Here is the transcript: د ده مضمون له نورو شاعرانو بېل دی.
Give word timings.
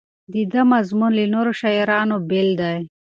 د 0.33 0.35
ده 0.51 0.61
مضمون 0.73 1.11
له 1.19 1.25
نورو 1.33 1.51
شاعرانو 1.61 2.15
بېل 2.29 2.49
دی. 2.61 2.77